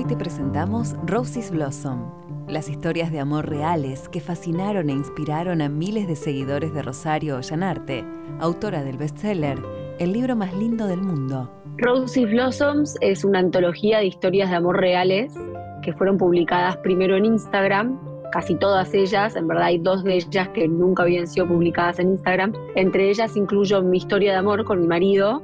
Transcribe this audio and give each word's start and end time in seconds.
Hoy 0.00 0.06
te 0.06 0.16
presentamos 0.16 0.96
Rosie's 1.04 1.50
Blossom, 1.50 2.10
las 2.48 2.70
historias 2.70 3.12
de 3.12 3.20
amor 3.20 3.50
reales 3.50 4.08
que 4.08 4.20
fascinaron 4.20 4.88
e 4.88 4.94
inspiraron 4.94 5.60
a 5.60 5.68
miles 5.68 6.08
de 6.08 6.16
seguidores 6.16 6.72
de 6.72 6.80
Rosario 6.80 7.36
Ollanarte, 7.36 8.02
autora 8.38 8.82
del 8.82 8.96
bestseller 8.96 9.58
El 9.98 10.14
libro 10.14 10.36
más 10.36 10.54
lindo 10.54 10.86
del 10.86 11.02
mundo. 11.02 11.50
Rosie's 11.76 12.30
Blossoms 12.30 12.96
es 13.02 13.24
una 13.26 13.40
antología 13.40 13.98
de 13.98 14.06
historias 14.06 14.48
de 14.48 14.56
amor 14.56 14.80
reales 14.80 15.34
que 15.82 15.92
fueron 15.92 16.16
publicadas 16.16 16.78
primero 16.78 17.14
en 17.14 17.26
Instagram, 17.26 18.00
casi 18.32 18.54
todas 18.54 18.94
ellas, 18.94 19.36
en 19.36 19.48
verdad 19.48 19.64
hay 19.64 19.76
dos 19.76 20.02
de 20.02 20.14
ellas 20.14 20.48
que 20.54 20.66
nunca 20.66 21.02
habían 21.02 21.26
sido 21.26 21.46
publicadas 21.46 21.98
en 21.98 22.12
Instagram, 22.12 22.54
entre 22.74 23.10
ellas 23.10 23.36
incluyo 23.36 23.82
mi 23.82 23.98
historia 23.98 24.32
de 24.32 24.38
amor 24.38 24.64
con 24.64 24.80
mi 24.80 24.86
marido, 24.86 25.42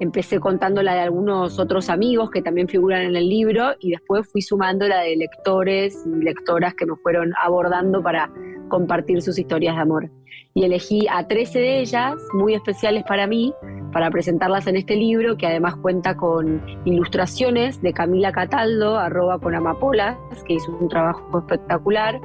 Empecé 0.00 0.38
contando 0.38 0.80
la 0.82 0.94
de 0.94 1.00
algunos 1.00 1.58
otros 1.58 1.90
amigos 1.90 2.30
que 2.30 2.40
también 2.40 2.68
figuran 2.68 3.02
en 3.02 3.16
el 3.16 3.28
libro 3.28 3.72
y 3.80 3.90
después 3.90 4.30
fui 4.30 4.42
sumando 4.42 4.86
la 4.86 5.00
de 5.00 5.16
lectores 5.16 6.06
y 6.06 6.22
lectoras 6.22 6.74
que 6.74 6.86
me 6.86 6.94
fueron 6.96 7.32
abordando 7.42 8.00
para 8.00 8.30
compartir 8.68 9.22
sus 9.22 9.38
historias 9.38 9.74
de 9.74 9.82
amor. 9.82 10.10
Y 10.54 10.64
elegí 10.64 11.06
a 11.10 11.26
13 11.26 11.58
de 11.58 11.80
ellas, 11.80 12.14
muy 12.32 12.54
especiales 12.54 13.02
para 13.08 13.26
mí, 13.26 13.52
para 13.92 14.10
presentarlas 14.10 14.68
en 14.68 14.76
este 14.76 14.94
libro, 14.94 15.36
que 15.36 15.46
además 15.46 15.74
cuenta 15.76 16.16
con 16.16 16.62
ilustraciones 16.84 17.82
de 17.82 17.92
Camila 17.92 18.30
Cataldo, 18.30 18.98
arroba 18.98 19.40
con 19.40 19.54
amapolas, 19.54 20.16
que 20.46 20.54
hizo 20.54 20.70
un 20.78 20.88
trabajo 20.88 21.38
espectacular. 21.38 22.20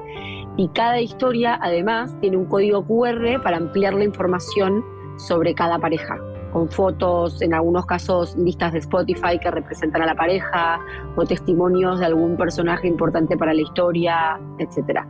Y 0.57 0.67
cada 0.69 1.01
historia, 1.01 1.57
además, 1.59 2.15
tiene 2.21 2.37
un 2.37 2.45
código 2.45 2.85
QR 2.85 3.41
para 3.41 3.57
ampliar 3.57 3.95
la 3.95 4.03
información 4.03 4.83
sobre 5.17 5.55
cada 5.55 5.79
pareja 5.79 6.17
con 6.53 6.69
fotos, 6.69 7.41
en 7.41 7.53
algunos 7.53 7.85
casos 7.85 8.37
listas 8.37 8.71
de 8.73 8.79
Spotify 8.79 9.39
que 9.41 9.49
representan 9.49 10.03
a 10.03 10.05
la 10.05 10.15
pareja 10.15 10.79
o 11.15 11.25
testimonios 11.25 11.99
de 11.99 12.05
algún 12.05 12.37
personaje 12.37 12.87
importante 12.87 13.35
para 13.35 13.53
la 13.53 13.61
historia, 13.61 14.39
etcétera. 14.59 15.05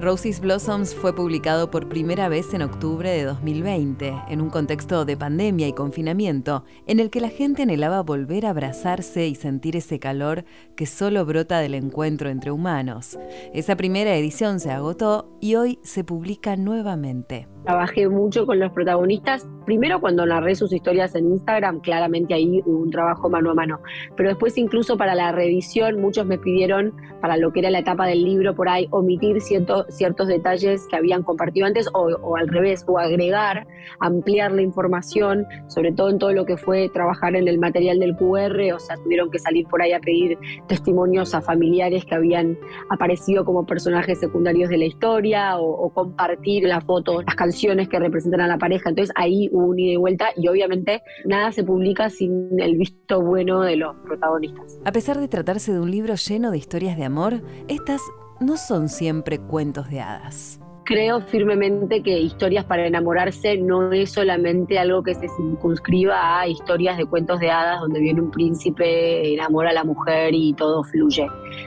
Rosie's 0.00 0.40
Blossoms 0.40 0.94
fue 0.94 1.12
publicado 1.12 1.72
por 1.72 1.88
primera 1.88 2.28
vez 2.28 2.54
en 2.54 2.62
octubre 2.62 3.10
de 3.10 3.24
2020, 3.24 4.14
en 4.28 4.40
un 4.40 4.48
contexto 4.48 5.04
de 5.04 5.16
pandemia 5.16 5.66
y 5.66 5.72
confinamiento, 5.72 6.64
en 6.86 7.00
el 7.00 7.10
que 7.10 7.20
la 7.20 7.30
gente 7.30 7.62
anhelaba 7.62 8.04
volver 8.04 8.46
a 8.46 8.50
abrazarse 8.50 9.26
y 9.26 9.34
sentir 9.34 9.74
ese 9.74 9.98
calor 9.98 10.44
que 10.76 10.86
solo 10.86 11.24
brota 11.26 11.58
del 11.58 11.74
encuentro 11.74 12.30
entre 12.30 12.52
humanos. 12.52 13.18
Esa 13.52 13.74
primera 13.74 14.14
edición 14.14 14.60
se 14.60 14.70
agotó 14.70 15.36
y 15.40 15.56
hoy 15.56 15.80
se 15.82 16.04
publica 16.04 16.54
nuevamente. 16.54 17.48
Trabajé 17.64 18.08
mucho 18.08 18.46
con 18.46 18.60
los 18.60 18.70
protagonistas, 18.72 19.46
primero 19.66 20.00
cuando 20.00 20.24
narré 20.24 20.54
sus 20.54 20.72
historias 20.72 21.14
en 21.16 21.32
Instagram, 21.32 21.80
claramente 21.80 22.32
ahí 22.32 22.62
hubo 22.64 22.78
un 22.78 22.90
trabajo 22.90 23.28
mano 23.28 23.50
a 23.50 23.54
mano, 23.54 23.80
pero 24.16 24.30
después 24.30 24.56
incluso 24.56 24.96
para 24.96 25.14
la 25.14 25.32
revisión 25.32 26.00
muchos 26.00 26.24
me 26.24 26.38
pidieron, 26.38 26.94
para 27.20 27.36
lo 27.36 27.52
que 27.52 27.60
era 27.60 27.70
la 27.70 27.80
etapa 27.80 28.06
del 28.06 28.22
libro 28.24 28.54
por 28.54 28.68
ahí, 28.68 28.86
omitir 28.90 29.40
cierto, 29.42 29.84
ciertos 29.88 30.28
detalles 30.28 30.86
que 30.88 30.96
habían 30.96 31.22
compartido 31.22 31.66
antes 31.66 31.88
o, 31.92 32.36
al 32.36 32.48
revés, 32.48 32.84
o 32.86 32.98
agregar, 32.98 33.66
ampliar 34.00 34.52
la 34.52 34.62
información, 34.62 35.46
sobre 35.68 35.92
todo 35.92 36.10
en 36.10 36.18
todo 36.18 36.32
lo 36.32 36.44
que 36.44 36.56
fue 36.56 36.88
trabajar 36.88 37.36
en 37.36 37.48
el 37.48 37.58
material 37.58 37.98
del 37.98 38.16
QR, 38.16 38.74
o 38.74 38.78
sea, 38.78 38.96
tuvieron 38.96 39.30
que 39.30 39.38
salir 39.38 39.66
por 39.66 39.82
ahí 39.82 39.92
a 39.92 40.00
pedir 40.00 40.38
testimonios 40.66 41.34
a 41.34 41.40
familiares 41.40 42.04
que 42.04 42.14
habían 42.14 42.58
aparecido 42.90 43.44
como 43.44 43.66
personajes 43.66 44.20
secundarios 44.20 44.70
de 44.70 44.78
la 44.78 44.84
historia 44.84 45.58
o 45.58 45.90
compartir 45.90 46.64
las 46.64 46.84
fotos, 46.84 47.24
las 47.24 47.34
canciones 47.34 47.88
que 47.88 47.98
representan 47.98 48.40
a 48.42 48.46
la 48.46 48.58
pareja. 48.58 48.90
Entonces 48.90 49.14
ahí 49.16 49.48
hubo 49.52 49.66
un 49.66 49.78
ida 49.78 49.92
y 49.92 49.96
vuelta 49.96 50.26
y 50.36 50.48
obviamente 50.48 51.02
nada 51.24 51.52
se 51.52 51.64
publica 51.64 52.10
sin 52.10 52.60
el 52.60 52.76
visto 52.76 53.22
bueno 53.22 53.62
de 53.62 53.76
los 53.76 53.96
protagonistas. 54.04 54.78
A 54.84 54.92
pesar 54.92 55.18
de 55.18 55.28
tratarse 55.28 55.72
de 55.72 55.80
un 55.80 55.90
libro 55.90 56.14
lleno 56.14 56.50
de 56.50 56.58
historias 56.58 56.96
de 56.96 57.04
amor, 57.04 57.42
estas 57.68 58.00
no 58.40 58.56
son 58.56 58.88
siempre 58.88 59.38
cuentos 59.38 59.88
de 59.88 60.00
hadas 60.00 60.60
creo 60.88 61.20
firmemente 61.20 62.02
que 62.02 62.18
historias 62.18 62.64
para 62.64 62.86
enamorarse 62.86 63.58
no 63.58 63.92
es 63.92 64.10
solamente 64.10 64.78
algo 64.78 65.02
que 65.02 65.14
se 65.14 65.28
circunscriba 65.28 66.40
a 66.40 66.48
historias 66.48 66.96
de 66.96 67.04
cuentos 67.04 67.40
de 67.40 67.50
hadas 67.50 67.80
donde 67.80 68.00
viene 68.00 68.22
un 68.22 68.30
príncipe, 68.30 69.34
enamora 69.34 69.68
a 69.68 69.74
la 69.74 69.84
mujer 69.84 70.32
y 70.32 70.54
todo 70.54 70.82
fluye. 70.84 71.26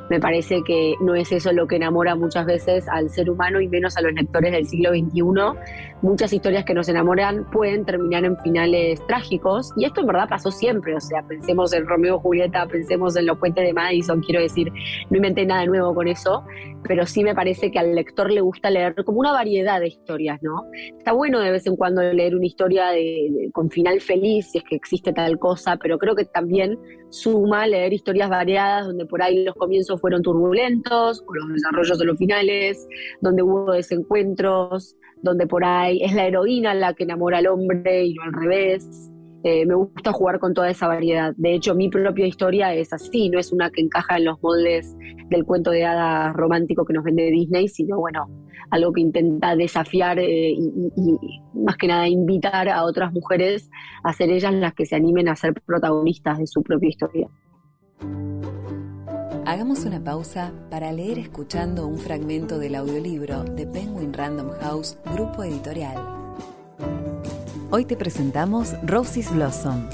Me 0.10 0.20
parece 0.20 0.64
que 0.64 0.96
no 1.02 1.14
es 1.14 1.32
eso 1.32 1.54
lo 1.54 1.68
que 1.68 1.76
enamora 1.76 2.16
muchas 2.16 2.48
veces 2.48 2.88
al 2.90 3.12
ser 3.12 3.30
humano 3.30 3.62
y 3.62 3.68
menos 3.68 3.96
a 3.96 4.02
los 4.02 4.12
lectores 4.12 4.54
del 4.54 4.66
siglo 4.66 4.90
XXI. 4.90 5.22
Muchas 6.02 6.34
historias 6.34 6.66
que 6.66 6.74
nos 6.74 6.90
enamoran 6.90 7.48
pueden 7.52 7.86
terminar 7.86 8.26
en 8.26 8.36
finales 8.40 9.06
trágicos 9.06 9.72
y 9.78 9.86
esto 9.86 10.02
en 10.02 10.08
verdad 10.08 10.30
pasó 10.30 10.50
siempre. 10.50 10.96
O 10.96 11.00
sea, 11.00 11.22
pensemos 11.22 11.74
en 11.74 11.86
Romeo 11.86 12.18
y 12.18 12.22
Julieta, 12.22 12.66
pensemos 12.66 13.16
en 13.16 13.28
los 13.28 13.38
puentes 13.38 13.64
de 13.64 13.72
Madison, 13.72 14.20
quiero 14.22 14.42
decir, 14.42 14.74
no 15.12 15.18
inventé 15.18 15.46
nada 15.46 15.64
nuevo 15.68 15.94
con 15.94 16.08
eso, 16.08 16.44
pero 16.84 17.06
sí 17.06 17.24
me 17.24 17.36
parece 17.36 17.70
que 17.70 17.78
al 17.78 17.94
lector 17.94 18.32
le 18.32 18.42
gusta 18.42 18.72
leer 18.72 18.96
como 19.12 19.20
una 19.20 19.34
variedad 19.34 19.82
de 19.82 19.90
historias, 19.90 20.42
¿no? 20.42 20.64
Está 20.98 21.12
bueno 21.12 21.42
de 21.42 21.52
vez 21.52 21.68
en 21.68 21.76
cuando 21.76 22.02
leer 22.02 22.34
una 22.34 22.46
historia 22.46 22.92
de, 22.92 23.50
con 23.52 23.70
final 23.70 24.00
feliz, 24.00 24.50
si 24.52 24.60
es 24.60 24.64
que 24.64 24.78
existe 24.78 25.12
tal 25.12 25.38
cosa, 25.38 25.76
pero 25.76 25.98
creo 25.98 26.16
que 26.16 26.24
también 26.24 26.80
suma 27.10 27.68
leer 27.68 27.92
historias 27.92 28.30
variadas 28.30 28.88
donde 28.88 29.06
por 29.06 29.22
ahí 29.22 29.44
los 29.44 29.56
comienzos 29.56 30.00
fueron 30.00 30.22
turbulentos, 30.22 31.26
o 31.28 31.34
los 31.34 31.50
desarrollos 31.50 32.00
de 32.00 32.06
los 32.06 32.18
finales, 32.18 32.88
donde 33.20 33.44
hubo 33.44 33.74
desencuentros, 33.74 34.96
donde 35.22 35.46
por 35.46 35.66
ahí 35.66 36.02
es 36.02 36.14
la 36.14 36.26
heroína 36.26 36.74
la 36.74 36.94
que 36.94 37.04
enamora 37.04 37.40
al 37.40 37.48
hombre 37.48 38.06
y 38.06 38.14
no 38.14 38.24
al 38.24 38.32
revés. 38.32 39.12
Eh, 39.44 39.66
me 39.66 39.76
gusta 39.76 40.14
jugar 40.14 40.40
con 40.40 40.54
toda 40.54 40.70
esa 40.70 40.88
variedad. 40.88 41.34
De 41.36 41.54
hecho, 41.54 41.76
mi 41.76 41.90
propia 41.90 42.28
historia 42.28 42.74
es 42.76 42.94
así, 42.94 43.30
no 43.30 43.40
es 43.40 43.52
una 43.52 43.72
que 43.72 43.82
encaja 43.82 44.16
en 44.16 44.26
los 44.26 44.42
moldes 44.42 44.96
del 45.30 45.44
cuento 45.44 45.72
de 45.72 45.84
hadas 45.84 46.34
romántico 46.34 46.86
que 46.86 46.94
nos 46.94 47.04
vende 47.04 47.30
Disney, 47.30 47.68
sino 47.68 47.98
bueno, 48.00 48.30
algo 48.70 48.94
que 48.94 49.02
intenta 49.02 49.56
desafiar 49.56 50.20
eh, 50.20 50.52
y, 50.52 51.42
más 51.54 51.78
que 51.78 51.88
nada 51.88 52.08
invitar 52.08 52.70
a 52.70 52.84
otras 52.84 53.12
mujeres 53.14 53.70
a 54.04 54.14
ser 54.14 54.30
ellas 54.32 54.54
las 54.54 54.74
que 54.74 54.86
se 54.86 54.96
animen 54.96 55.28
a 55.30 55.36
ser 55.36 55.54
protagonistas 55.54 56.40
de 56.40 56.48
su 56.48 56.64
propia 56.64 56.90
historia. 56.90 57.28
Hagamos 59.46 59.86
una 59.86 60.04
pausa 60.04 60.54
para 60.70 60.92
leer 60.92 61.20
escuchando 61.20 61.88
un 61.88 61.98
fragmento 61.98 62.58
del 62.60 62.76
audiolibro 62.76 63.44
de 63.44 63.68
Penguin 63.68 64.14
Random 64.14 64.52
House, 64.62 64.98
grupo 65.14 65.44
editorial. 65.44 65.98
Hoy 67.70 67.86
te 67.86 67.96
presentamos 67.96 68.76
Rosie's 68.86 69.34
Blossom. 69.34 69.88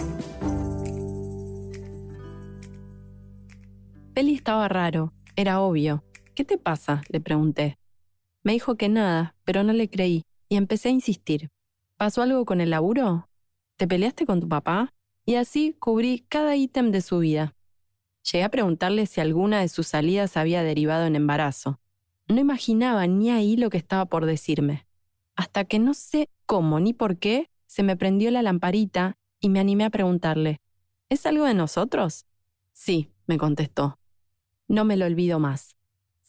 Peli 4.13 4.33
estaba 4.33 4.67
raro, 4.67 5.13
era 5.35 5.61
obvio. 5.61 6.03
¿Qué 6.33 6.43
te 6.43 6.57
pasa? 6.57 7.01
le 7.09 7.21
pregunté. 7.21 7.77
Me 8.47 8.53
dijo 8.53 8.77
que 8.77 8.87
nada, 8.87 9.35
pero 9.43 9.63
no 9.63 9.73
le 9.73 9.89
creí, 9.89 10.23
y 10.47 10.55
empecé 10.55 10.87
a 10.87 10.93
insistir. 10.93 11.49
¿Pasó 11.97 12.21
algo 12.21 12.45
con 12.45 12.61
el 12.61 12.69
laburo? 12.69 13.27
¿Te 13.75 13.89
peleaste 13.89 14.25
con 14.25 14.39
tu 14.39 14.47
papá? 14.47 14.93
Y 15.25 15.35
así 15.35 15.75
cubrí 15.77 16.25
cada 16.29 16.55
ítem 16.55 16.91
de 16.91 17.01
su 17.01 17.19
vida. 17.19 17.57
Llegué 18.23 18.45
a 18.45 18.49
preguntarle 18.49 19.05
si 19.05 19.19
alguna 19.19 19.59
de 19.59 19.67
sus 19.67 19.87
salidas 19.87 20.37
había 20.37 20.63
derivado 20.63 21.05
en 21.05 21.17
embarazo. 21.17 21.81
No 22.29 22.39
imaginaba 22.39 23.05
ni 23.05 23.31
ahí 23.31 23.57
lo 23.57 23.69
que 23.69 23.79
estaba 23.79 24.05
por 24.05 24.25
decirme. 24.25 24.87
Hasta 25.35 25.65
que 25.65 25.77
no 25.77 25.93
sé 25.93 26.29
cómo 26.45 26.79
ni 26.79 26.93
por 26.93 27.17
qué, 27.17 27.49
se 27.65 27.83
me 27.83 27.97
prendió 27.97 28.31
la 28.31 28.43
lamparita 28.43 29.17
y 29.41 29.49
me 29.49 29.59
animé 29.59 29.83
a 29.83 29.89
preguntarle, 29.89 30.61
¿es 31.09 31.25
algo 31.25 31.43
de 31.43 31.53
nosotros? 31.53 32.25
Sí, 32.71 33.11
me 33.25 33.37
contestó. 33.37 33.99
No 34.69 34.85
me 34.85 34.95
lo 34.95 35.05
olvido 35.05 35.37
más. 35.37 35.76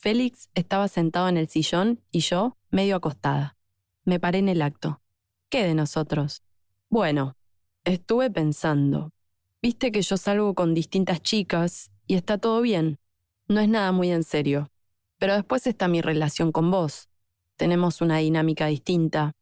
Félix 0.00 0.48
estaba 0.54 0.86
sentado 0.86 1.28
en 1.28 1.36
el 1.36 1.48
sillón 1.48 2.00
y 2.12 2.20
yo 2.20 2.56
medio 2.70 2.96
acostada. 2.96 3.56
Me 4.04 4.20
paré 4.20 4.38
en 4.38 4.48
el 4.48 4.62
acto. 4.62 5.02
¿Qué 5.48 5.64
de 5.64 5.74
nosotros? 5.74 6.42
Bueno, 6.88 7.36
estuve 7.84 8.30
pensando. 8.30 9.12
Viste 9.60 9.90
que 9.90 10.02
yo 10.02 10.16
salgo 10.16 10.54
con 10.54 10.72
distintas 10.72 11.20
chicas 11.20 11.90
y 12.06 12.14
está 12.14 12.38
todo 12.38 12.60
bien. 12.60 13.00
No 13.48 13.60
es 13.60 13.68
nada 13.68 13.90
muy 13.90 14.10
en 14.10 14.22
serio. 14.22 14.70
Pero 15.18 15.34
después 15.34 15.66
está 15.66 15.88
mi 15.88 16.00
relación 16.00 16.52
con 16.52 16.70
vos. 16.70 17.08
Tenemos 17.56 18.00
una 18.00 18.18
dinámica 18.18 18.66
distinta, 18.66 19.32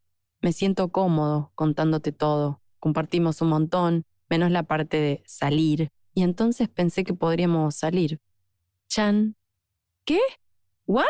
me 0.41 0.53
siento 0.53 0.89
cómodo 0.89 1.53
contándote 1.55 2.13
todo. 2.13 2.63
Compartimos 2.81 3.43
un 3.43 3.49
montón 3.49 4.07
menos 4.31 4.51
la 4.51 4.63
parte 4.63 4.99
de 4.99 5.23
salir, 5.27 5.91
y 6.15 6.23
entonces 6.23 6.69
pensé 6.69 7.05
que 7.05 7.15
podríamos 7.15 7.75
salir. 7.75 8.21
Chan, 8.89 9.37
¿qué? 10.05 10.19
¿What? 10.87 11.05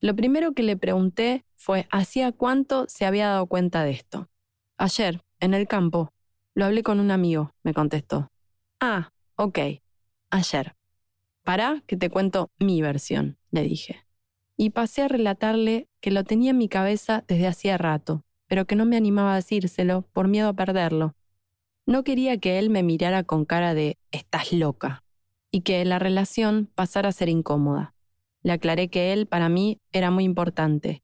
Lo 0.00 0.14
primero 0.14 0.52
que 0.52 0.62
le 0.62 0.76
pregunté 0.76 1.46
fue 1.56 1.88
hacía 1.90 2.30
cuánto 2.32 2.86
se 2.88 3.06
había 3.06 3.28
dado 3.28 3.46
cuenta 3.46 3.82
de 3.84 3.92
esto. 3.92 4.28
Ayer, 4.76 5.22
en 5.40 5.54
el 5.54 5.66
campo. 5.66 6.12
Lo 6.54 6.66
hablé 6.66 6.82
con 6.82 7.00
un 7.00 7.10
amigo, 7.10 7.54
me 7.62 7.72
contestó. 7.72 8.30
Ah, 8.80 9.12
ok. 9.36 9.58
Ayer. 10.30 10.76
Para 11.42 11.82
que 11.86 11.96
te 11.96 12.10
cuento 12.10 12.50
mi 12.58 12.82
versión, 12.82 13.38
le 13.50 13.62
dije. 13.62 14.06
Y 14.56 14.70
pasé 14.70 15.02
a 15.02 15.08
relatarle 15.08 15.88
que 16.00 16.10
lo 16.10 16.24
tenía 16.24 16.50
en 16.50 16.58
mi 16.58 16.68
cabeza 16.68 17.24
desde 17.26 17.46
hacía 17.46 17.78
rato, 17.78 18.24
pero 18.46 18.66
que 18.66 18.76
no 18.76 18.84
me 18.84 18.96
animaba 18.96 19.32
a 19.32 19.36
decírselo 19.36 20.02
por 20.12 20.28
miedo 20.28 20.48
a 20.48 20.54
perderlo. 20.54 21.14
No 21.86 22.04
quería 22.04 22.38
que 22.38 22.58
él 22.58 22.68
me 22.68 22.82
mirara 22.82 23.22
con 23.22 23.44
cara 23.44 23.74
de 23.74 23.98
estás 24.10 24.52
loca 24.52 25.04
y 25.50 25.62
que 25.62 25.84
la 25.84 25.98
relación 25.98 26.70
pasara 26.74 27.08
a 27.08 27.12
ser 27.12 27.28
incómoda. 27.28 27.95
Le 28.46 28.52
aclaré 28.52 28.86
que 28.86 29.12
él 29.12 29.26
para 29.26 29.48
mí 29.48 29.80
era 29.90 30.12
muy 30.12 30.22
importante, 30.22 31.02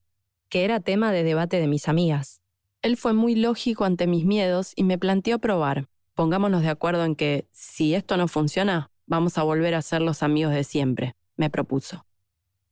que 0.48 0.64
era 0.64 0.78
tema 0.78 1.10
de 1.10 1.24
debate 1.24 1.58
de 1.58 1.66
mis 1.66 1.88
amigas. 1.88 2.40
Él 2.82 2.96
fue 2.96 3.14
muy 3.14 3.34
lógico 3.34 3.84
ante 3.84 4.06
mis 4.06 4.24
miedos 4.24 4.72
y 4.76 4.84
me 4.84 4.96
planteó 4.96 5.40
probar. 5.40 5.88
Pongámonos 6.14 6.62
de 6.62 6.68
acuerdo 6.68 7.04
en 7.04 7.16
que, 7.16 7.48
si 7.50 7.96
esto 7.96 8.16
no 8.16 8.28
funciona, 8.28 8.92
vamos 9.06 9.38
a 9.38 9.42
volver 9.42 9.74
a 9.74 9.82
ser 9.82 10.02
los 10.02 10.22
amigos 10.22 10.54
de 10.54 10.62
siempre, 10.62 11.16
me 11.34 11.50
propuso. 11.50 12.06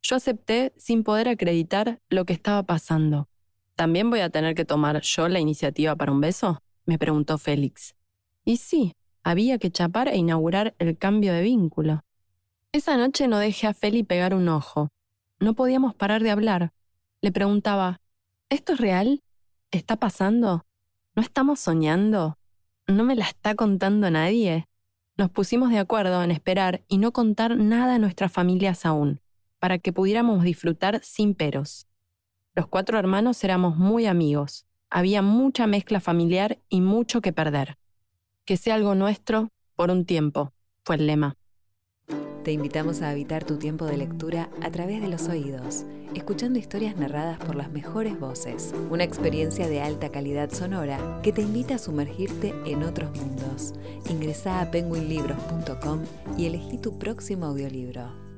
Yo 0.02 0.14
acepté 0.14 0.72
sin 0.76 1.02
poder 1.02 1.28
acreditar 1.28 2.00
lo 2.08 2.24
que 2.24 2.32
estaba 2.32 2.62
pasando. 2.62 3.28
¿También 3.74 4.08
voy 4.08 4.20
a 4.20 4.30
tener 4.30 4.54
que 4.54 4.64
tomar 4.64 5.00
yo 5.00 5.26
la 5.26 5.40
iniciativa 5.40 5.96
para 5.96 6.12
un 6.12 6.20
beso? 6.20 6.62
me 6.86 6.96
preguntó 6.96 7.38
Félix. 7.38 7.96
Y 8.44 8.58
sí, 8.58 8.94
había 9.24 9.58
que 9.58 9.72
chapar 9.72 10.06
e 10.06 10.16
inaugurar 10.16 10.76
el 10.78 10.96
cambio 10.96 11.32
de 11.32 11.42
vínculo. 11.42 12.04
Esa 12.72 12.96
noche 12.96 13.26
no 13.26 13.40
dejé 13.40 13.66
a 13.66 13.74
Feli 13.74 14.04
pegar 14.04 14.32
un 14.32 14.48
ojo. 14.48 14.90
No 15.40 15.54
podíamos 15.54 15.92
parar 15.92 16.22
de 16.22 16.30
hablar. 16.30 16.72
Le 17.20 17.32
preguntaba, 17.32 18.00
¿esto 18.48 18.74
es 18.74 18.78
real? 18.78 19.24
¿Está 19.72 19.96
pasando? 19.96 20.64
¿No 21.16 21.22
estamos 21.22 21.58
soñando? 21.58 22.38
¿No 22.86 23.02
me 23.02 23.16
la 23.16 23.24
está 23.24 23.56
contando 23.56 24.08
nadie? 24.08 24.68
Nos 25.16 25.30
pusimos 25.30 25.70
de 25.70 25.80
acuerdo 25.80 26.22
en 26.22 26.30
esperar 26.30 26.84
y 26.86 26.98
no 26.98 27.10
contar 27.10 27.56
nada 27.56 27.96
a 27.96 27.98
nuestras 27.98 28.30
familias 28.30 28.86
aún, 28.86 29.20
para 29.58 29.78
que 29.78 29.92
pudiéramos 29.92 30.44
disfrutar 30.44 31.00
sin 31.02 31.34
peros. 31.34 31.88
Los 32.54 32.68
cuatro 32.68 33.00
hermanos 33.00 33.42
éramos 33.42 33.76
muy 33.76 34.06
amigos. 34.06 34.64
Había 34.90 35.22
mucha 35.22 35.66
mezcla 35.66 35.98
familiar 35.98 36.58
y 36.68 36.82
mucho 36.82 37.20
que 37.20 37.32
perder. 37.32 37.78
Que 38.44 38.56
sea 38.56 38.76
algo 38.76 38.94
nuestro 38.94 39.48
por 39.74 39.90
un 39.90 40.04
tiempo, 40.04 40.52
fue 40.84 40.94
el 40.94 41.08
lema. 41.08 41.39
Te 42.44 42.52
invitamos 42.52 43.02
a 43.02 43.10
habitar 43.10 43.44
tu 43.44 43.58
tiempo 43.58 43.84
de 43.84 43.98
lectura 43.98 44.48
a 44.62 44.70
través 44.70 45.02
de 45.02 45.08
los 45.08 45.28
oídos, 45.28 45.84
escuchando 46.14 46.58
historias 46.58 46.96
narradas 46.96 47.38
por 47.38 47.54
las 47.54 47.70
mejores 47.70 48.18
voces. 48.18 48.72
Una 48.90 49.04
experiencia 49.04 49.68
de 49.68 49.82
alta 49.82 50.08
calidad 50.10 50.50
sonora 50.50 51.20
que 51.22 51.34
te 51.34 51.42
invita 51.42 51.74
a 51.74 51.78
sumergirte 51.78 52.54
en 52.64 52.82
otros 52.82 53.14
mundos. 53.14 53.74
Ingresa 54.08 54.62
a 54.62 54.70
penguinlibros.com 54.70 56.00
y 56.38 56.46
elegí 56.46 56.78
tu 56.78 56.98
próximo 56.98 57.44
audiolibro. 57.44 58.29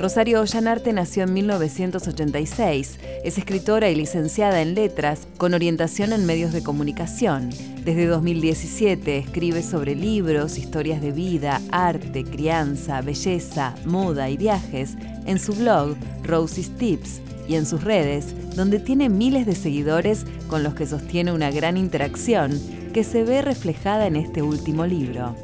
Rosario 0.00 0.40
Ollanarte 0.40 0.94
nació 0.94 1.24
en 1.24 1.34
1986. 1.34 2.98
Es 3.22 3.36
escritora 3.36 3.90
y 3.90 3.94
licenciada 3.94 4.62
en 4.62 4.74
letras 4.74 5.28
con 5.36 5.52
orientación 5.52 6.14
en 6.14 6.24
medios 6.24 6.54
de 6.54 6.62
comunicación. 6.62 7.50
Desde 7.84 8.06
2017 8.06 9.18
escribe 9.18 9.62
sobre 9.62 9.94
libros, 9.94 10.56
historias 10.56 11.02
de 11.02 11.12
vida, 11.12 11.60
arte, 11.70 12.24
crianza, 12.24 13.02
belleza, 13.02 13.74
moda 13.84 14.30
y 14.30 14.38
viajes 14.38 14.96
en 15.26 15.38
su 15.38 15.52
blog 15.52 15.96
Rosie's 16.22 16.70
Tips 16.78 17.20
y 17.46 17.56
en 17.56 17.66
sus 17.66 17.84
redes, 17.84 18.34
donde 18.56 18.78
tiene 18.78 19.10
miles 19.10 19.44
de 19.44 19.54
seguidores 19.54 20.24
con 20.48 20.62
los 20.62 20.72
que 20.72 20.86
sostiene 20.86 21.30
una 21.30 21.50
gran 21.50 21.76
interacción 21.76 22.58
que 22.94 23.04
se 23.04 23.22
ve 23.22 23.42
reflejada 23.42 24.06
en 24.06 24.16
este 24.16 24.40
último 24.40 24.86
libro. 24.86 25.36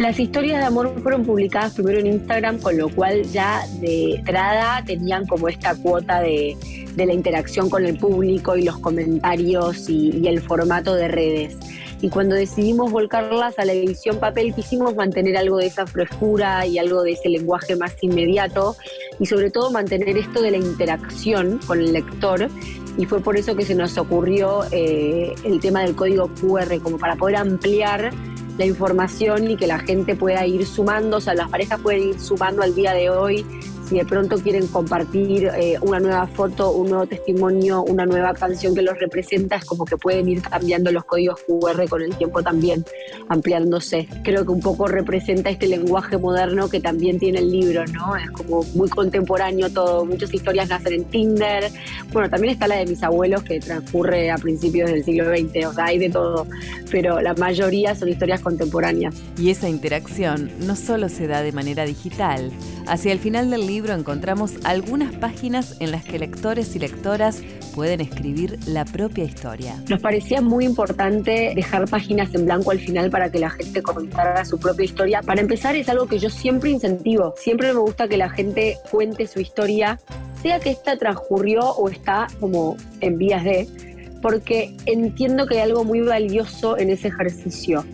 Las 0.00 0.18
historias 0.18 0.60
de 0.60 0.64
amor 0.64 0.98
fueron 1.02 1.26
publicadas 1.26 1.74
primero 1.74 1.98
en 1.98 2.06
Instagram, 2.06 2.58
con 2.58 2.74
lo 2.74 2.88
cual 2.88 3.22
ya 3.24 3.66
de 3.82 4.14
entrada 4.14 4.82
tenían 4.82 5.26
como 5.26 5.46
esta 5.46 5.74
cuota 5.74 6.22
de, 6.22 6.56
la 6.96 7.12
interacción 7.12 7.68
con 7.68 7.84
el 7.84 7.98
público 7.98 8.56
y 8.56 8.62
los 8.62 8.78
comentarios 8.78 9.90
y, 9.90 10.26
el 10.26 10.40
formato 10.40 10.94
de 10.94 11.08
redes. 11.08 11.58
Y 12.00 12.08
cuando 12.08 12.34
decidimos 12.34 12.90
volcarlas 12.90 13.58
a 13.58 13.66
la 13.66 13.74
edición 13.74 14.18
papel, 14.18 14.54
quisimos 14.54 14.96
mantener 14.96 15.36
algo 15.36 15.58
de 15.58 15.66
esa 15.66 15.86
frescura 15.86 16.64
y 16.64 16.78
algo 16.78 17.02
de 17.02 17.12
ese 17.12 17.28
lenguaje 17.28 17.76
más 17.76 17.94
inmediato 18.00 18.76
y 19.18 19.26
sobre 19.26 19.50
todo 19.50 19.70
mantener 19.70 20.16
esto 20.16 20.40
de 20.40 20.52
la 20.52 20.56
interacción 20.56 21.60
con 21.66 21.78
el 21.78 21.92
lector 21.92 22.48
y 22.96 23.04
fue 23.04 23.20
por 23.20 23.36
eso 23.36 23.54
que 23.54 23.66
se 23.66 23.74
nos 23.74 23.98
ocurrió 23.98 24.62
eh, 24.72 25.34
el 25.44 25.60
tema 25.60 25.82
del 25.82 25.94
código 25.94 26.30
QR, 26.40 26.80
como 26.82 26.96
para 26.96 27.16
poder 27.16 27.36
ampliar 27.36 28.10
la 28.60 28.66
información 28.66 29.50
y 29.50 29.56
que 29.56 29.66
la 29.66 29.78
gente 29.78 30.14
pueda 30.14 30.46
ir 30.46 30.66
sumando, 30.66 31.16
o 31.16 31.20
sea, 31.20 31.34
las 31.34 31.48
parejas 31.48 31.80
pueden 31.80 32.10
ir 32.10 32.20
sumando 32.20 32.62
al 32.62 32.74
día 32.74 32.92
de 32.92 33.08
hoy 33.08 33.46
si 33.90 33.96
de 33.96 34.04
pronto 34.04 34.36
quieren 34.36 34.68
compartir 34.68 35.50
eh, 35.58 35.76
una 35.80 35.98
nueva 35.98 36.24
foto, 36.28 36.70
un 36.70 36.90
nuevo 36.90 37.06
testimonio, 37.06 37.82
una 37.82 38.06
nueva 38.06 38.32
canción 38.34 38.72
que 38.72 38.82
los 38.82 38.96
representa, 39.00 39.56
es 39.56 39.64
como 39.64 39.84
que 39.84 39.96
pueden 39.96 40.28
ir 40.28 40.42
cambiando 40.42 40.92
los 40.92 41.04
códigos 41.04 41.40
QR 41.40 41.88
con 41.88 42.00
el 42.00 42.14
tiempo 42.14 42.40
también, 42.40 42.84
ampliándose. 43.28 44.06
Creo 44.22 44.44
que 44.44 44.52
un 44.52 44.60
poco 44.60 44.86
representa 44.86 45.50
este 45.50 45.66
lenguaje 45.66 46.18
moderno 46.18 46.68
que 46.68 46.78
también 46.78 47.18
tiene 47.18 47.40
el 47.40 47.50
libro, 47.50 47.84
¿no? 47.86 48.14
Es 48.14 48.30
como 48.30 48.62
muy 48.76 48.88
contemporáneo 48.88 49.68
todo, 49.70 50.04
muchas 50.04 50.32
historias 50.32 50.68
nacen 50.68 50.92
en 50.92 51.04
Tinder. 51.06 51.72
Bueno, 52.12 52.30
también 52.30 52.52
está 52.54 52.68
la 52.68 52.76
de 52.76 52.86
mis 52.86 53.02
abuelos 53.02 53.42
que 53.42 53.58
transcurre 53.58 54.30
a 54.30 54.36
principios 54.36 54.88
del 54.88 55.02
siglo 55.02 55.28
XX, 55.28 55.66
o 55.66 55.72
sea, 55.72 55.86
hay 55.86 55.98
de 55.98 56.10
todo, 56.10 56.46
pero 56.92 57.20
la 57.20 57.34
mayoría 57.34 57.96
son 57.96 58.08
historias 58.08 58.40
contemporáneas. 58.40 59.16
Y 59.36 59.50
esa 59.50 59.68
interacción 59.68 60.48
no 60.60 60.76
solo 60.76 61.08
se 61.08 61.26
da 61.26 61.42
de 61.42 61.50
manera 61.50 61.84
digital, 61.86 62.52
hacia 62.86 63.12
el 63.12 63.18
final 63.18 63.50
del 63.50 63.66
libro 63.66 63.79
encontramos 63.88 64.52
algunas 64.64 65.14
páginas 65.14 65.76
en 65.80 65.90
las 65.90 66.04
que 66.04 66.18
lectores 66.18 66.76
y 66.76 66.78
lectoras 66.78 67.42
pueden 67.74 68.00
escribir 68.00 68.58
la 68.66 68.84
propia 68.84 69.24
historia. 69.24 69.82
Nos 69.88 70.00
parecía 70.00 70.40
muy 70.40 70.64
importante 70.64 71.52
dejar 71.54 71.88
páginas 71.88 72.34
en 72.34 72.44
blanco 72.44 72.70
al 72.70 72.78
final 72.78 73.10
para 73.10 73.30
que 73.30 73.38
la 73.38 73.50
gente 73.50 73.82
contara 73.82 74.44
su 74.44 74.58
propia 74.58 74.84
historia. 74.84 75.22
Para 75.22 75.40
empezar, 75.40 75.74
es 75.76 75.88
algo 75.88 76.06
que 76.06 76.18
yo 76.18 76.30
siempre 76.30 76.70
incentivo. 76.70 77.34
Siempre 77.36 77.72
me 77.72 77.80
gusta 77.80 78.08
que 78.08 78.16
la 78.16 78.28
gente 78.28 78.76
cuente 78.90 79.26
su 79.26 79.40
historia, 79.40 79.98
sea 80.42 80.60
que 80.60 80.70
esta 80.70 80.96
transcurrió 80.96 81.60
o 81.60 81.88
está 81.88 82.26
como 82.38 82.76
en 83.00 83.18
vías 83.18 83.44
de, 83.44 83.66
porque 84.20 84.74
entiendo 84.86 85.46
que 85.46 85.56
hay 85.56 85.62
algo 85.62 85.84
muy 85.84 86.00
valioso 86.00 86.78
en 86.78 86.90
ese 86.90 87.08
ejercicio 87.08 87.84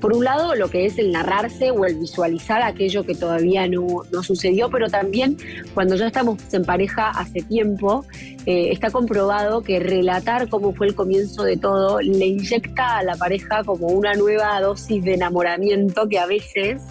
por 0.00 0.14
un 0.14 0.24
lado, 0.24 0.54
lo 0.54 0.68
que 0.68 0.86
es 0.86 0.98
el 0.98 1.12
narrarse 1.12 1.70
o 1.70 1.84
el 1.84 1.96
visualizar 1.96 2.62
aquello 2.62 3.04
que 3.04 3.14
todavía 3.14 3.66
no, 3.68 4.04
sucedió, 4.22 4.70
pero 4.70 4.88
también 4.88 5.36
cuando 5.74 5.96
ya 5.96 6.06
estamos 6.06 6.38
en 6.52 6.64
pareja 6.64 7.10
hace 7.10 7.42
tiempo, 7.42 8.04
eh, 8.46 8.70
está 8.72 8.90
comprobado 8.90 9.62
que 9.62 9.78
relatar 9.78 10.48
cómo 10.48 10.72
fue 10.74 10.88
el 10.88 10.94
comienzo 10.94 11.42
de 11.44 11.56
todo 11.56 12.00
le 12.00 12.26
inyecta 12.26 12.98
a 12.98 13.02
la 13.02 13.16
pareja 13.16 13.62
como 13.64 13.88
una 13.88 14.14
nueva 14.14 14.60
dosis 14.60 15.04
de 15.04 15.14
enamoramiento 15.14 16.08
que 16.08 16.18
a 16.18 16.26
veces 16.26 16.82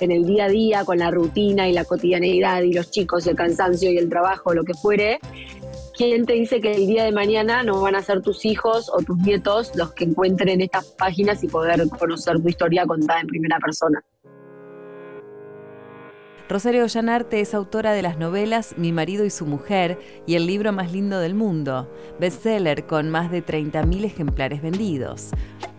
en 0.00 0.10
el 0.10 0.26
día 0.26 0.46
a 0.46 0.48
día, 0.48 0.84
con 0.84 0.98
la 0.98 1.10
rutina 1.10 1.68
y 1.68 1.72
la 1.72 1.84
cotidianeidad 1.84 2.62
y 2.62 2.72
los 2.72 2.90
chicos 2.90 3.26
y 3.26 3.30
el 3.30 3.36
cansancio 3.36 3.90
y 3.90 3.98
el 3.98 4.08
trabajo, 4.08 4.54
lo 4.54 4.64
que 4.64 4.74
fuere, 4.74 5.20
¿Quién 6.00 6.24
te 6.24 6.32
dice 6.32 6.62
que 6.62 6.72
el 6.72 6.86
día 6.86 7.04
de 7.04 7.12
mañana 7.12 7.62
no 7.62 7.78
van 7.82 7.94
a 7.94 8.00
ser 8.00 8.22
tus 8.22 8.46
hijos 8.46 8.90
o 8.90 9.02
tus 9.02 9.18
nietos 9.18 9.72
los 9.76 9.92
que 9.92 10.04
encuentren 10.04 10.62
estas 10.62 10.86
páginas 10.92 11.44
y 11.44 11.46
poder 11.46 11.86
conocer 11.90 12.40
tu 12.40 12.48
historia 12.48 12.86
contada 12.86 13.20
en 13.20 13.26
primera 13.26 13.58
persona? 13.58 14.02
Rosario 16.48 16.84
Ollanarte 16.84 17.42
es 17.42 17.52
autora 17.52 17.92
de 17.92 18.00
las 18.00 18.16
novelas 18.16 18.78
Mi 18.78 18.92
marido 18.92 19.26
y 19.26 19.30
su 19.30 19.44
mujer 19.44 19.98
y 20.26 20.36
El 20.36 20.46
libro 20.46 20.72
más 20.72 20.90
lindo 20.90 21.18
del 21.18 21.34
mundo, 21.34 21.92
bestseller 22.18 22.86
con 22.86 23.10
más 23.10 23.30
de 23.30 23.44
30.000 23.44 24.02
ejemplares 24.06 24.62
vendidos. 24.62 25.32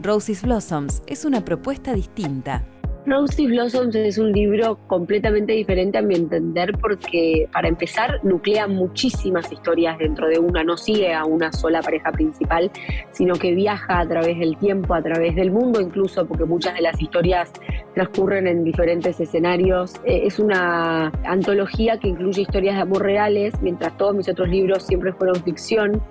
Rosie's 0.04 0.44
Blossoms 0.44 1.02
es 1.08 1.26
una 1.26 1.44
propuesta 1.44 1.96
distinta 1.96 2.64
Rosy 3.04 3.48
Blossoms 3.48 3.96
es 3.96 4.20
un 4.20 4.32
libro 4.32 4.78
completamente 4.86 5.54
diferente 5.54 5.98
a 5.98 6.04
mi 6.04 6.14
entender 6.14 6.78
porque, 6.80 7.50
para 7.52 7.68
empezar, 7.68 8.20
nuclea 8.24 8.68
muchísimas 8.68 9.52
historias 9.52 9.98
dentro 9.98 10.28
de 10.28 10.38
una, 10.38 10.64
no 10.64 10.78
sigue 10.78 11.12
a 11.12 11.26
una 11.26 11.52
sola 11.52 11.82
pareja 11.82 12.12
principal, 12.12 12.70
sino 13.12 13.34
que 13.36 13.56
viaja 13.56 14.00
a 14.02 14.08
través 14.08 14.38
del 14.38 14.56
tiempo, 14.58 14.94
a 14.94 15.02
través 15.02 15.36
del 15.36 15.52
mundo 15.52 15.82
incluso, 15.82 16.28
porque 16.28 16.46
muchas 16.46 16.76
de 16.76 16.82
las 16.82 17.02
historias 17.02 17.52
transcurren 17.96 18.46
en 18.46 18.64
diferentes 18.64 19.20
escenarios. 19.20 19.96
Eh, 20.06 20.22
es 20.26 20.38
una 20.38 21.08
antología 21.26 21.98
que 22.00 22.08
incluye 22.08 22.44
historias 22.44 22.76
de 22.76 22.82
amor 22.82 23.02
reales, 23.02 23.60
mientras 23.62 23.98
todos 23.98 24.16
mis 24.16 24.30
otros 24.30 24.48
libros 24.48 24.84
siempre 24.86 25.12
fueron 25.14 25.36
ficción. 25.44 26.02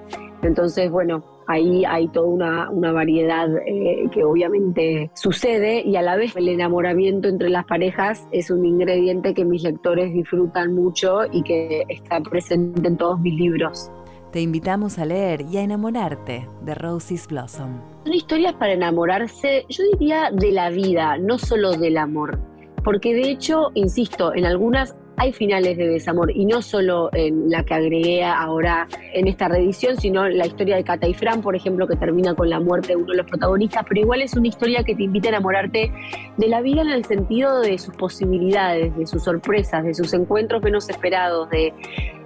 Entonces, 0.42 0.90
bueno, 0.90 1.39
ahí 1.50 1.85
hay 1.85 2.09
toda 2.09 2.26
una, 2.26 2.71
una 2.71 2.92
variedad 2.92 3.49
eh, 3.66 4.04
que 4.12 4.25
obviamente 4.25 5.11
sucede 5.14 5.83
y 5.85 5.97
a 5.97 6.02
la 6.02 6.16
vez 6.16 6.37
el 6.37 6.49
enamoramiento 6.49 7.28
entre 7.28 7.49
las 7.49 7.64
parejas 7.64 8.28
es 8.30 8.50
un 8.50 8.64
ingrediente 8.64 9.35
que 9.35 9.45
mis 9.45 9.62
lectores 9.62 10.12
disfrutan 10.12 10.75
mucho 10.75 11.21
y 11.33 11.42
que 11.42 11.85
está 11.88 12.21
presente 12.21 12.87
en 12.87 12.97
todos 12.97 13.19
mis 13.21 13.35
libros. 13.35 13.90
Te 14.33 14.40
invitamos 14.40 14.99
a 15.00 15.04
leer 15.04 15.40
y 15.50 15.57
a 15.57 15.62
enamorarte 15.62 16.47
de 16.62 16.75
Rosie's 16.76 17.26
Blossom. 17.26 17.80
Son 18.04 18.14
historias 18.14 18.54
para 18.54 18.73
enamorarse, 18.73 19.66
yo 19.69 19.83
diría, 19.92 20.30
de 20.33 20.52
la 20.52 20.71
vida, 20.71 21.19
no 21.19 21.37
solo 21.37 21.73
del 21.73 21.97
amor. 21.97 22.38
Porque 22.85 23.12
de 23.12 23.28
hecho, 23.28 23.73
insisto, 23.75 24.33
en 24.33 24.47
algunas 24.47 24.97
hay 25.21 25.35
finales 25.35 25.77
de 25.77 25.87
desamor 25.87 26.35
y 26.35 26.47
no 26.47 26.62
solo 26.62 27.11
en 27.12 27.50
la 27.50 27.62
que 27.62 27.75
agregué 27.75 28.25
ahora 28.25 28.89
en 29.12 29.29
esta 29.29 29.49
reedición, 29.49 29.99
sino 29.99 30.27
la 30.27 30.47
historia 30.47 30.77
de 30.77 30.83
Cata 30.83 31.07
y 31.07 31.12
Fran, 31.12 31.43
por 31.43 31.55
ejemplo, 31.55 31.87
que 31.87 31.95
termina 31.95 32.35
con 32.35 32.49
la 32.49 32.59
muerte 32.59 32.89
de 32.89 32.97
uno 32.97 33.09
de 33.09 33.19
los 33.19 33.27
protagonistas, 33.27 33.85
pero 33.87 34.00
igual 34.00 34.23
es 34.23 34.33
una 34.35 34.49
historia 34.49 34.83
que 34.83 34.95
te 34.95 35.03
invita 35.03 35.29
a 35.29 35.33
enamorarte 35.33 35.93
de 36.39 36.49
la 36.49 36.62
vida 36.62 36.81
en 36.81 36.89
el 36.89 37.05
sentido 37.05 37.61
de 37.61 37.77
sus 37.77 37.95
posibilidades, 37.97 38.97
de 38.97 39.07
sus 39.07 39.23
sorpresas, 39.25 39.85
de 39.85 39.93
sus 39.93 40.15
encuentros 40.15 40.62
menos 40.62 40.89
esperados, 40.89 41.50
de, 41.50 41.75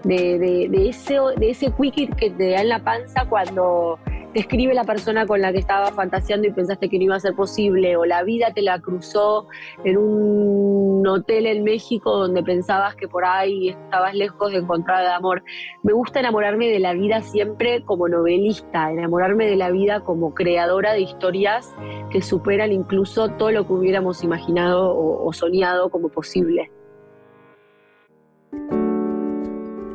ese, 0.05 1.19
de 1.37 1.51
ese 1.51 1.73
quickie 1.73 2.07
que 2.17 2.31
te 2.31 2.51
da 2.51 2.61
en 2.61 2.69
la 2.69 2.79
panza 2.79 3.25
cuando 3.29 3.99
te 4.35 4.41
escribe 4.41 4.75
la 4.75 4.85
persona 4.85 5.27
con 5.27 5.41
la 5.41 5.53
que 5.53 5.61
estaba 5.61 5.93
fantaseando 5.93 6.47
y 6.49 6.51
pensaste 6.51 6.89
que 6.89 6.99
no 6.99 7.05
iba 7.05 7.17
a 7.17 7.21
ser 7.21 7.35
posible, 7.35 7.97
o 7.97 8.05
la 8.05 8.23
vida 8.25 8.53
te 8.53 8.63
la 8.63 8.81
cruzó 8.81 9.47
en 9.85 9.97
un 11.05 11.09
hotel 11.09 11.47
en 11.47 11.65
México 11.65 12.17
donde 12.17 12.43
pensabas 12.43 12.97
que 12.97 13.09
por 13.09 13.25
ahí 13.27 13.69
estabas 13.69 14.15
lejos 14.15 14.53
de 14.53 14.59
encontrar 14.59 15.03
el 15.03 15.11
amor. 15.11 15.43
Me 15.83 15.93
gusta 15.93 16.21
enamorarme 16.21 16.69
de 16.69 16.79
la 16.79 16.95
vida 16.95 17.21
siempre 17.21 17.85
como 17.85 18.09
novelista, 18.09 18.91
enamorarme 18.91 19.47
de 19.47 19.57
la 19.57 19.71
vida 19.71 20.01
como 20.01 20.33
creadora 20.33 20.95
de 20.95 21.03
historias 21.03 21.75
que 22.11 22.23
superan 22.23 22.73
incluso 22.73 23.29
todo 23.29 23.51
lo 23.51 23.67
que 23.67 23.75
hubiéramos 23.75 24.25
imaginado 24.25 24.95
o, 24.95 25.27
o 25.27 25.33
soñado 25.35 25.91
como 25.91 26.09
posible. 26.09 26.71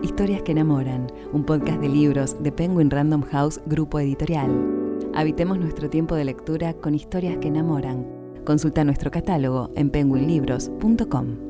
Historias 0.04 0.44
que 0.44 0.52
enamoran, 0.52 1.08
un 1.34 1.44
podcast 1.44 1.80
de 1.80 1.90
libros 1.90 2.42
de 2.44 2.52
Penguin 2.52 2.92
Random 2.92 3.24
House 3.24 3.60
Grupo 3.66 4.00
Editorial. 4.00 4.50
Habitemos 5.16 5.58
nuestro 5.58 5.90
tiempo 5.90 6.16
de 6.16 6.26
lectura 6.26 6.74
con 6.74 6.94
historias 6.94 7.38
que 7.38 7.48
enamoran. 7.48 8.19
Consulta 8.50 8.84
nuestro 8.84 9.12
catálogo 9.12 9.70
en 9.76 9.92
penguinlibros.com. 9.92 11.49